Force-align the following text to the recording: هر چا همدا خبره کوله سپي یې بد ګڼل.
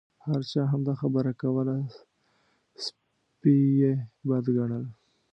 هر 0.27 0.41
چا 0.51 0.61
همدا 0.71 0.93
خبره 1.01 1.31
کوله 1.41 1.75
سپي 2.83 3.55
یې 3.81 3.93
بد 4.27 4.45
ګڼل. 4.57 4.85